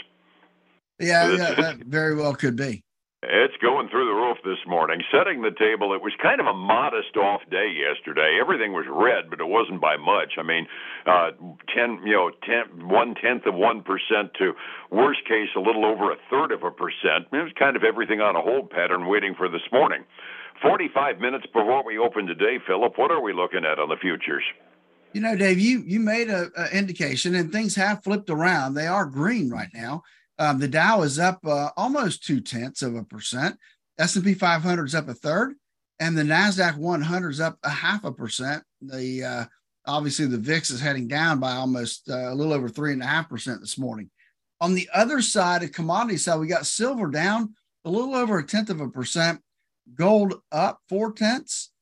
Yeah, 0.98 1.30
yeah 1.36 1.54
that 1.56 1.76
very 1.84 2.16
well 2.16 2.34
could 2.34 2.56
be. 2.56 2.82
It's 3.24 3.54
going 3.62 3.88
through 3.88 4.06
the 4.06 4.18
roof 4.18 4.38
this 4.42 4.58
morning. 4.66 5.00
Setting 5.12 5.42
the 5.42 5.54
table, 5.54 5.94
it 5.94 6.02
was 6.02 6.12
kind 6.20 6.40
of 6.40 6.46
a 6.46 6.52
modest 6.52 7.16
off 7.16 7.40
day 7.52 7.70
yesterday. 7.70 8.38
Everything 8.40 8.72
was 8.72 8.84
red, 8.90 9.30
but 9.30 9.38
it 9.38 9.46
wasn't 9.46 9.80
by 9.80 9.96
much. 9.96 10.34
I 10.38 10.42
mean, 10.42 10.66
uh, 11.06 11.30
ten, 11.72 12.02
you 12.04 12.18
know, 12.18 12.32
ten, 12.42 12.88
one 12.88 13.14
tenth 13.14 13.46
of 13.46 13.54
one 13.54 13.82
percent 13.82 14.34
to 14.38 14.54
worst 14.90 15.20
case, 15.28 15.50
a 15.54 15.60
little 15.60 15.84
over 15.84 16.10
a 16.10 16.16
third 16.30 16.50
of 16.50 16.64
a 16.64 16.72
percent. 16.72 17.30
It 17.30 17.46
was 17.46 17.52
kind 17.56 17.76
of 17.76 17.84
everything 17.84 18.20
on 18.20 18.34
a 18.34 18.42
hold 18.42 18.70
pattern, 18.70 19.06
waiting 19.06 19.36
for 19.36 19.48
this 19.48 19.62
morning. 19.70 20.02
Forty-five 20.60 21.20
minutes 21.20 21.46
before 21.46 21.86
we 21.86 21.98
open 21.98 22.26
today, 22.26 22.58
Phillip. 22.66 22.98
What 22.98 23.12
are 23.12 23.22
we 23.22 23.32
looking 23.32 23.64
at 23.64 23.78
on 23.78 23.88
the 23.88 23.96
futures? 24.02 24.42
You 25.12 25.20
know, 25.20 25.36
Dave, 25.36 25.60
you 25.60 25.84
you 25.86 26.00
made 26.00 26.28
a, 26.28 26.50
a 26.56 26.76
indication, 26.76 27.36
and 27.36 27.52
things 27.52 27.76
have 27.76 28.02
flipped 28.02 28.30
around. 28.30 28.74
They 28.74 28.88
are 28.88 29.06
green 29.06 29.48
right 29.48 29.70
now. 29.72 30.02
Um, 30.42 30.58
the 30.58 30.68
Dow 30.68 31.02
is 31.02 31.18
up 31.18 31.38
uh, 31.46 31.70
almost 31.76 32.24
two 32.24 32.40
tenths 32.40 32.82
of 32.82 32.96
a 32.96 33.04
percent. 33.04 33.56
S&P 33.98 34.34
500 34.34 34.84
is 34.84 34.94
up 34.94 35.08
a 35.08 35.14
third, 35.14 35.54
and 36.00 36.18
the 36.18 36.22
Nasdaq 36.22 36.76
100 36.76 37.30
is 37.30 37.40
up 37.40 37.58
a 37.62 37.70
half 37.70 38.04
a 38.04 38.12
percent. 38.12 38.64
The 38.80 39.24
uh, 39.24 39.44
Obviously, 39.86 40.26
the 40.26 40.38
VIX 40.38 40.70
is 40.70 40.80
heading 40.80 41.08
down 41.08 41.40
by 41.40 41.52
almost 41.52 42.08
uh, 42.08 42.32
a 42.32 42.34
little 42.34 42.52
over 42.52 42.68
three 42.68 42.92
and 42.92 43.02
a 43.02 43.06
half 43.06 43.28
percent 43.28 43.60
this 43.60 43.78
morning. 43.78 44.10
On 44.60 44.74
the 44.74 44.88
other 44.94 45.20
side, 45.20 45.64
of 45.64 45.72
commodity 45.72 46.18
side, 46.18 46.38
we 46.38 46.46
got 46.46 46.66
silver 46.66 47.08
down 47.08 47.54
a 47.84 47.90
little 47.90 48.14
over 48.14 48.38
a 48.38 48.46
tenth 48.46 48.70
of 48.70 48.80
a 48.80 48.88
percent, 48.88 49.40
gold 49.96 50.34
up 50.52 50.78
four 50.88 51.12
tenths, 51.12 51.72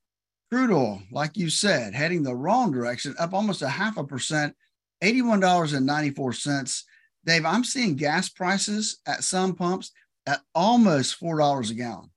crude 0.50 0.70
oil, 0.70 1.02
like 1.12 1.36
you 1.36 1.50
said, 1.50 1.94
heading 1.94 2.22
the 2.22 2.34
wrong 2.34 2.72
direction, 2.72 3.14
up 3.18 3.34
almost 3.34 3.60
a 3.60 3.68
half 3.68 3.98
a 3.98 4.04
percent, 4.04 4.56
$81.94. 5.02 6.84
Dave, 7.24 7.44
I'm 7.44 7.64
seeing 7.64 7.96
gas 7.96 8.28
prices 8.28 8.98
at 9.06 9.24
some 9.24 9.54
pumps 9.54 9.92
at 10.26 10.40
almost 10.54 11.20
$4 11.20 11.70
a 11.70 11.74
gallon. 11.74 12.10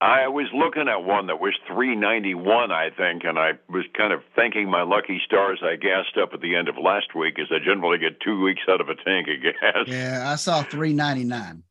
I 0.00 0.28
was 0.28 0.46
looking 0.54 0.88
at 0.88 1.02
one 1.02 1.26
that 1.26 1.40
was 1.40 1.54
391, 1.66 2.70
I 2.70 2.90
think, 2.96 3.24
and 3.24 3.36
I 3.36 3.54
was 3.68 3.84
kind 3.96 4.12
of 4.12 4.20
thanking 4.36 4.70
my 4.70 4.82
lucky 4.82 5.20
stars 5.26 5.60
I 5.60 5.74
gassed 5.74 6.16
up 6.16 6.30
at 6.32 6.40
the 6.40 6.54
end 6.54 6.68
of 6.68 6.76
last 6.78 7.16
week, 7.16 7.38
as 7.40 7.48
I 7.50 7.58
generally 7.58 7.98
get 7.98 8.20
two 8.20 8.40
weeks 8.40 8.62
out 8.68 8.80
of 8.80 8.88
a 8.88 8.94
tank 8.94 9.26
of 9.26 9.42
gas. 9.42 9.88
Yeah, 9.88 10.30
I 10.30 10.36
saw 10.36 10.62
399. 10.62 11.64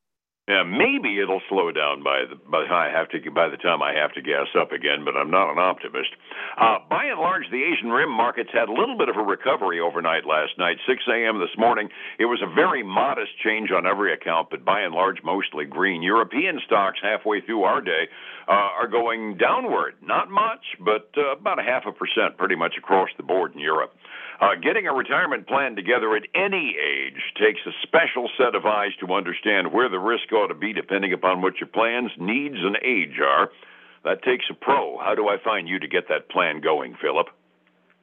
Yeah, 0.48 0.64
maybe 0.64 1.20
it'll 1.20 1.42
slow 1.50 1.74
down 1.74 2.04
by 2.04 2.24
the 2.24 2.40
by 2.50 2.64
I 2.64 2.88
have 2.88 3.10
to 3.10 3.20
by 3.32 3.50
the 3.50 3.58
time 3.58 3.84
I 3.84 3.92
have 3.92 4.14
to 4.14 4.22
gas 4.22 4.48
up 4.56 4.72
again, 4.72 5.04
but 5.04 5.18
I'm 5.18 5.30
not 5.30 5.52
an 5.52 5.60
optimist. 5.60 6.08
Uh, 6.56 6.80
by 6.90 7.04
and 7.12 7.20
large, 7.20 7.44
the 7.52 7.68
Asian 7.68 7.90
rim 7.90 8.10
markets 8.10 8.52
had 8.54 8.70
a 8.70 8.72
little 8.72 8.98
bit 8.98 9.10
of 9.10 9.18
a 9.18 9.28
recovery 9.28 9.82
overnight 9.82 10.26
last 10.26 10.58
night. 10.58 10.78
6 10.88 11.04
a.m. 11.12 11.40
this 11.40 11.52
morning, 11.58 11.90
it 12.18 12.32
was 12.32 12.40
a 12.42 12.48
very 12.56 12.82
modest 12.82 13.32
change 13.44 13.72
on 13.76 13.86
every 13.86 14.14
account, 14.14 14.48
but 14.50 14.64
by 14.64 14.80
and 14.80 14.96
large, 14.96 15.18
mostly 15.22 15.66
green. 15.66 16.02
European 16.02 16.62
stocks 16.66 17.00
halfway 17.04 17.42
through 17.42 17.64
our 17.64 17.82
day 17.82 18.08
uh, 18.48 18.72
are 18.80 18.88
going 18.88 19.36
downward, 19.36 19.96
not 20.02 20.32
much, 20.32 20.64
but 20.80 21.12
uh, 21.18 21.36
about 21.36 21.60
a 21.60 21.64
half 21.64 21.84
a 21.86 21.92
percent, 21.92 22.38
pretty 22.38 22.56
much 22.56 22.76
across 22.78 23.10
the 23.18 23.24
board 23.24 23.54
in 23.54 23.60
Europe. 23.60 23.92
Uh, 24.40 24.54
getting 24.62 24.86
a 24.86 24.94
retirement 24.94 25.48
plan 25.48 25.76
together 25.76 26.16
at 26.16 26.24
any 26.36 26.76
age 26.78 27.22
takes 27.40 27.60
a 27.66 27.72
special 27.82 28.30
set 28.38 28.54
of 28.54 28.66
eyes 28.66 28.92
to 29.00 29.12
understand 29.14 29.74
where 29.74 29.90
the 29.90 29.98
risk 29.98 30.32
ought 30.32 30.48
to 30.48 30.54
be 30.54 30.74
depending 30.74 31.12
upon 31.12 31.42
what 31.42 31.60
your 31.60 31.68
plans, 31.68 32.12
needs, 32.20 32.58
and 32.58 32.78
age 32.84 33.20
are. 33.20 33.50
That 34.04 34.22
takes 34.22 34.46
a 34.52 34.54
pro. 34.54 35.00
How 35.00 35.16
do 35.16 35.28
I 35.28 35.38
find 35.44 35.68
you 35.68 35.80
to 35.80 35.88
get 35.88 36.08
that 36.10 36.30
plan 36.30 36.62
going, 36.62 36.96
Phillip? 37.02 37.28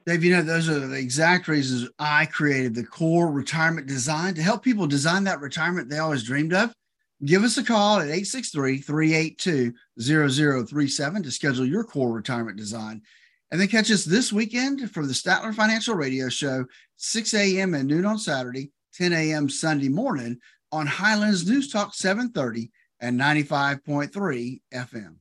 Dave, 0.05 0.23
you 0.23 0.35
know, 0.35 0.41
those 0.41 0.69
are 0.69 0.79
the 0.79 0.97
exact 0.97 1.47
reasons 1.47 1.89
I 1.97 2.25
created 2.25 2.75
the 2.75 2.83
core 2.83 3.31
retirement 3.31 3.87
design 3.87 4.35
to 4.35 4.43
help 4.43 4.61
people 4.61 4.87
design 4.87 5.23
that 5.23 5.39
retirement 5.39 5.89
they 5.89 5.99
always 5.99 6.23
dreamed 6.23 6.53
of. 6.53 6.73
Give 7.23 7.43
us 7.43 7.57
a 7.57 7.63
call 7.63 7.99
at 7.99 8.09
863 8.09 8.79
382 8.79 9.73
0037 9.99 11.23
to 11.23 11.31
schedule 11.31 11.65
your 11.65 11.85
core 11.85 12.11
retirement 12.11 12.57
design. 12.57 13.01
And 13.55 13.61
then 13.61 13.69
catch 13.69 13.89
us 13.89 14.03
this 14.03 14.33
weekend 14.33 14.91
for 14.91 15.05
the 15.05 15.13
Statler 15.13 15.55
Financial 15.55 15.95
Radio 15.95 16.27
Show, 16.27 16.65
6 16.97 17.33
a.m. 17.35 17.73
and 17.73 17.87
noon 17.87 18.05
on 18.05 18.17
Saturday, 18.17 18.71
10 18.95 19.13
a.m. 19.13 19.47
Sunday 19.47 19.87
morning 19.87 20.39
on 20.73 20.87
Highlands 20.87 21.47
News 21.47 21.71
Talk 21.71 21.93
730 21.93 22.69
and 22.99 23.17
95.3 23.17 24.59
FM. 24.73 25.15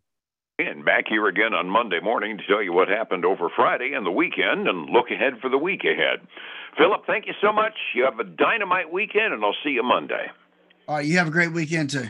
And 0.59 0.85
back 0.85 1.05
here 1.09 1.29
again 1.29 1.55
on 1.55 1.71
Monday 1.71 2.01
morning 2.01 2.37
to 2.37 2.47
tell 2.49 2.61
you 2.61 2.73
what 2.73 2.89
happened 2.89 3.25
over 3.25 3.49
Friday 3.55 3.93
and 3.95 4.05
the 4.05 4.11
weekend 4.11 4.67
and 4.67 4.91
look 4.91 5.13
ahead 5.13 5.35
for 5.41 5.49
the 5.49 5.57
week 5.57 5.85
ahead. 5.85 6.27
Phillip, 6.77 7.07
thank 7.07 7.29
you 7.29 7.35
so 7.41 7.53
much. 7.53 7.75
You 7.95 8.03
have 8.03 8.19
a 8.19 8.25
dynamite 8.25 8.93
weekend, 8.93 9.33
and 9.33 9.45
I'll 9.45 9.55
see 9.63 9.71
you 9.71 9.85
Monday. 9.85 10.27
All 10.89 10.97
right, 10.97 11.07
you 11.07 11.19
have 11.19 11.29
a 11.29 11.31
great 11.31 11.53
weekend 11.53 11.91
too. 11.91 12.09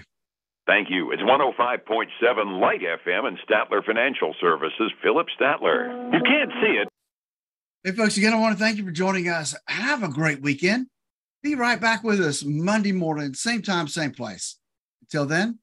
Thank 0.67 0.89
you. 0.91 1.13
It's 1.13 1.23
105.7 1.23 2.61
Light 2.61 2.81
FM 2.81 3.27
and 3.27 3.39
Statler 3.47 3.85
Financial 3.85 4.35
Services. 4.41 4.93
Phillip 5.03 5.27
Statler. 5.39 6.13
You 6.13 6.21
can't 6.23 6.51
see 6.63 6.79
it. 6.79 6.89
Hey, 7.83 7.93
folks, 7.93 8.17
again, 8.17 8.33
I 8.33 8.41
want 8.41 8.57
to 8.57 8.65
thank 8.65 8.79
you 8.79 8.85
for 8.85 8.91
joining 8.91 9.29
us. 9.29 9.55
Have 9.69 10.03
a 10.03 10.09
great 10.09 10.41
weekend. 10.41 10.87
Be 11.43 11.55
right 11.55 11.79
back 11.79 12.03
with 12.03 12.19
us 12.19 12.43
Monday 12.43 12.93
morning, 12.93 13.35
same 13.35 13.61
time, 13.61 13.89
same 13.89 14.13
place. 14.13 14.57
Until 15.03 15.27
then, 15.27 15.59